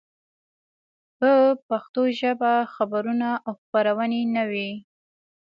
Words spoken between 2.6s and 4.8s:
خبرونه او خپرونې نه وې.